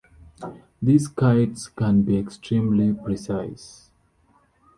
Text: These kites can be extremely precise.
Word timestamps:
These 0.81 1.09
kites 1.09 1.67
can 1.67 2.01
be 2.01 2.17
extremely 2.17 2.91
precise. 2.91 3.91